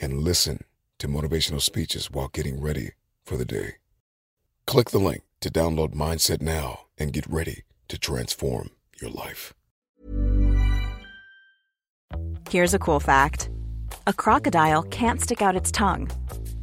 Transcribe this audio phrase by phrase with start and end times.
[0.00, 0.64] and listen
[0.98, 2.90] to motivational speeches while getting ready
[3.24, 3.74] for the day.
[4.66, 8.70] Click the link to download Mindset now and get ready to transform
[9.00, 9.54] your life.
[12.48, 13.50] Here's a cool fact
[14.06, 16.10] a crocodile can't stick out its tongue.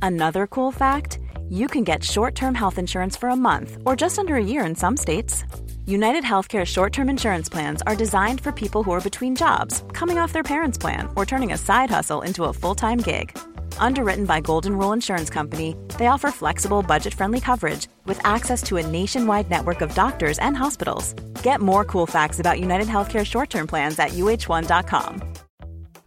[0.01, 4.19] Another cool fact you can get short term health insurance for a month or just
[4.19, 5.43] under a year in some states.
[5.87, 10.17] United Healthcare short term insurance plans are designed for people who are between jobs, coming
[10.17, 13.31] off their parents' plan, or turning a side hustle into a full time gig.
[13.79, 18.75] Underwritten by Golden Rule Insurance Company, they offer flexible, budget friendly coverage with access to
[18.75, 21.13] a nationwide network of doctors and hospitals.
[21.41, 25.21] Get more cool facts about United Healthcare short term plans at uhone.com.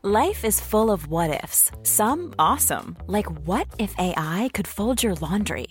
[0.02, 5.14] Life is full of what ifs, some awesome, like what if AI could fold your
[5.14, 5.68] laundry?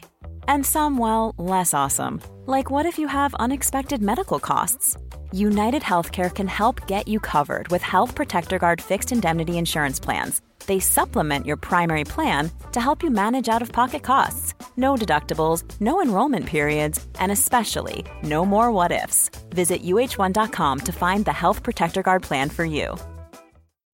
[0.47, 4.97] And some, well, less awesome, like what if you have unexpected medical costs?
[5.31, 10.41] United Healthcare can help get you covered with Health Protector Guard fixed indemnity insurance plans
[10.69, 14.53] they supplement your primary plan to help you manage out of pocket costs.
[14.77, 19.31] No deductibles, no enrollment periods, and especially no more what ifs.
[19.49, 22.95] Visit uhone.com to find the Health Protector Guard plan for you.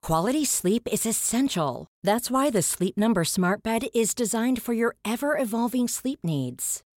[0.01, 1.87] Quality sleep is essential.
[2.03, 6.83] That's why the Sleep Number Smart Bed is designed for your ever evolving sleep needs.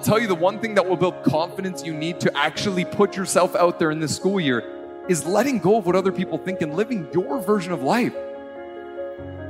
[0.00, 3.18] I'll tell you the one thing that will build confidence you need to actually put
[3.18, 4.64] yourself out there in this school year
[5.10, 8.14] is letting go of what other people think and living your version of life.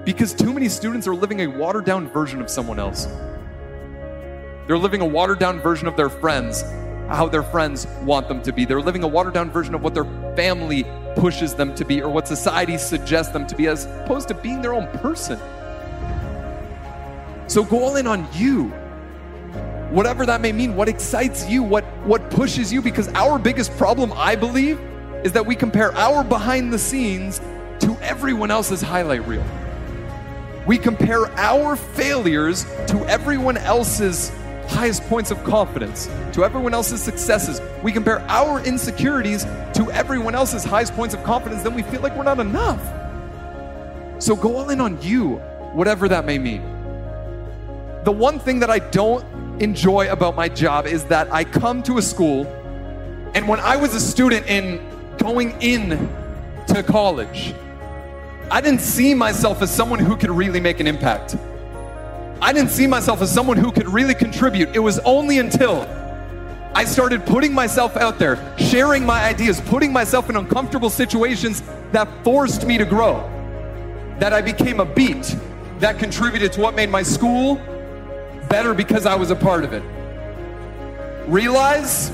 [0.05, 3.07] Because too many students are living a watered down version of someone else.
[4.67, 6.63] They're living a watered down version of their friends,
[7.07, 8.65] how their friends want them to be.
[8.65, 10.85] They're living a watered down version of what their family
[11.15, 14.63] pushes them to be or what society suggests them to be, as opposed to being
[14.63, 15.39] their own person.
[17.47, 18.73] So go all in on you
[19.91, 24.13] whatever that may mean, what excites you, what, what pushes you, because our biggest problem,
[24.15, 24.81] I believe,
[25.25, 27.41] is that we compare our behind the scenes
[27.81, 29.45] to everyone else's highlight reel.
[30.67, 34.31] We compare our failures to everyone else's
[34.69, 37.61] highest points of confidence, to everyone else's successes.
[37.83, 42.15] We compare our insecurities to everyone else's highest points of confidence, then we feel like
[42.17, 42.81] we're not enough.
[44.23, 45.37] So go all in on you,
[45.73, 46.63] whatever that may mean.
[48.05, 49.25] The one thing that I don't
[49.61, 52.47] enjoy about my job is that I come to a school,
[53.35, 54.81] and when I was a student in
[55.19, 56.09] going in
[56.69, 57.55] to college,
[58.51, 61.37] I didn't see myself as someone who could really make an impact.
[62.41, 64.75] I didn't see myself as someone who could really contribute.
[64.75, 65.83] It was only until
[66.75, 72.09] I started putting myself out there, sharing my ideas, putting myself in uncomfortable situations that
[72.25, 73.29] forced me to grow,
[74.19, 75.37] that I became a beat
[75.81, 77.61] that contributed to what made my school
[78.51, 79.83] better because I was a part of it.
[81.27, 82.11] Realize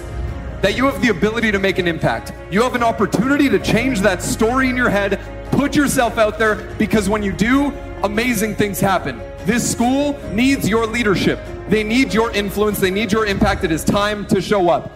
[0.61, 2.33] that you have the ability to make an impact.
[2.51, 5.19] You have an opportunity to change that story in your head.
[5.51, 7.73] Put yourself out there because when you do,
[8.05, 9.19] amazing things happen.
[9.47, 11.41] This school needs your leadership.
[11.69, 12.79] They need your influence.
[12.79, 13.65] They need your impact.
[13.65, 14.93] It is time to show up.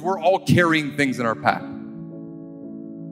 [0.00, 1.62] We're all carrying things in our pack.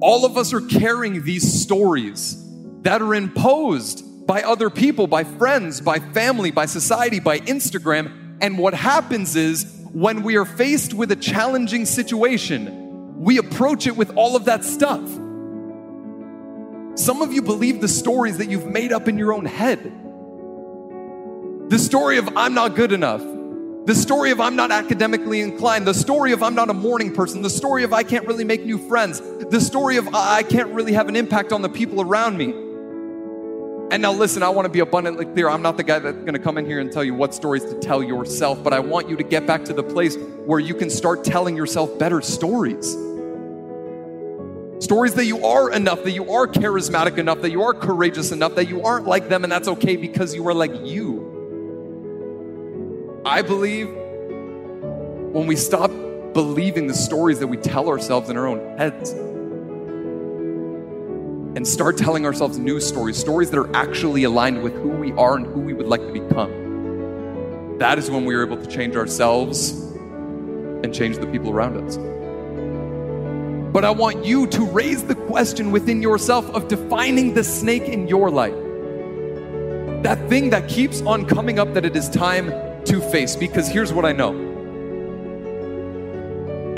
[0.00, 2.36] All of us are carrying these stories
[2.82, 8.36] that are imposed by other people, by friends, by family, by society, by Instagram.
[8.40, 13.96] And what happens is when we are faced with a challenging situation, we approach it
[13.96, 15.08] with all of that stuff.
[16.94, 19.80] Some of you believe the stories that you've made up in your own head.
[21.70, 23.22] The story of I'm not good enough.
[23.88, 25.86] The story of I'm not academically inclined.
[25.86, 27.40] The story of I'm not a morning person.
[27.40, 29.18] The story of I can't really make new friends.
[29.22, 32.50] The story of I can't really have an impact on the people around me.
[33.90, 35.48] And now, listen, I want to be abundantly clear.
[35.48, 37.64] I'm not the guy that's going to come in here and tell you what stories
[37.64, 40.74] to tell yourself, but I want you to get back to the place where you
[40.74, 42.92] can start telling yourself better stories.
[44.84, 48.54] Stories that you are enough, that you are charismatic enough, that you are courageous enough,
[48.56, 51.27] that you aren't like them, and that's okay because you are like you.
[53.24, 55.90] I believe when we stop
[56.32, 59.10] believing the stories that we tell ourselves in our own heads
[61.56, 65.36] and start telling ourselves new stories, stories that are actually aligned with who we are
[65.36, 67.78] and who we would like to become.
[67.78, 71.96] That is when we are able to change ourselves and change the people around us.
[73.72, 78.06] But I want you to raise the question within yourself of defining the snake in
[78.08, 78.54] your life.
[80.02, 83.36] That thing that keeps on coming up that it is time to face.
[83.36, 84.48] Because here's what I know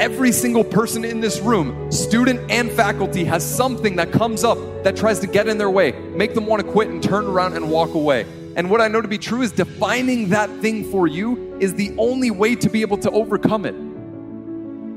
[0.01, 4.97] every single person in this room, student and faculty, has something that comes up that
[4.97, 7.71] tries to get in their way, make them want to quit and turn around and
[7.71, 8.27] walk away.
[8.57, 11.95] And what I know to be true is defining that thing for you is the
[11.99, 13.75] only way to be able to overcome it.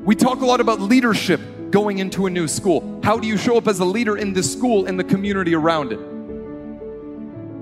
[0.06, 1.40] We talk a lot about leadership
[1.70, 3.02] going into a new school.
[3.04, 5.92] How do you show up as a leader in this school and the community around
[5.92, 6.00] it?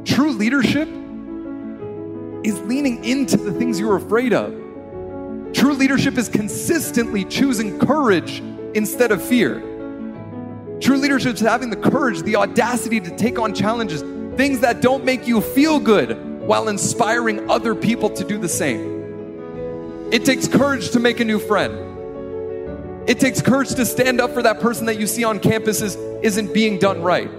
[0.05, 0.87] True leadership
[2.43, 4.51] is leaning into the things you're afraid of.
[5.53, 8.41] True leadership is consistently choosing courage
[8.73, 9.59] instead of fear.
[10.79, 14.01] True leadership is having the courage, the audacity to take on challenges,
[14.37, 20.09] things that don't make you feel good, while inspiring other people to do the same.
[20.11, 23.09] It takes courage to make a new friend.
[23.09, 26.53] It takes courage to stand up for that person that you see on campuses isn't
[26.53, 27.29] being done right.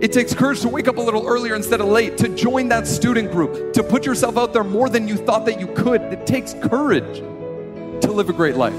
[0.00, 2.86] It takes courage to wake up a little earlier instead of late, to join that
[2.86, 6.00] student group, to put yourself out there more than you thought that you could.
[6.00, 8.72] It takes courage to live a great life.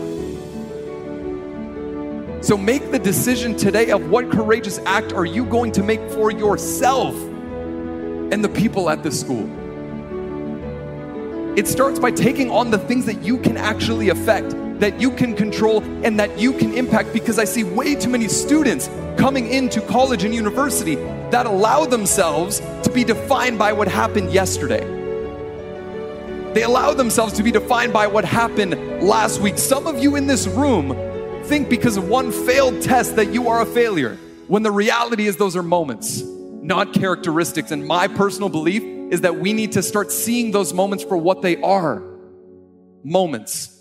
[2.43, 6.31] So make the decision today of what courageous act are you going to make for
[6.31, 9.47] yourself and the people at this school.
[11.55, 15.35] It starts by taking on the things that you can actually affect, that you can
[15.35, 17.13] control, and that you can impact.
[17.13, 22.59] Because I see way too many students coming into college and university that allow themselves
[22.83, 24.83] to be defined by what happened yesterday.
[26.53, 29.57] They allow themselves to be defined by what happened last week.
[29.57, 30.89] Some of you in this room
[31.45, 34.17] think because of one failed test that you are a failure,
[34.47, 37.71] when the reality is those are moments, not characteristics.
[37.71, 38.83] And my personal belief
[39.13, 42.03] is that we need to start seeing those moments for what they are
[43.03, 43.80] moments.